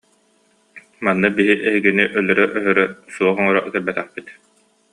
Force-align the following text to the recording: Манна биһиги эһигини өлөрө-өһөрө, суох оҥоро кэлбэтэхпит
Манна 1.07 1.29
биһиги 1.35 1.67
эһигини 1.71 2.05
өлөрө-өһөрө, 2.19 2.85
суох 3.13 3.35
оҥоро 3.41 3.61
кэлбэтэхпит 3.71 4.27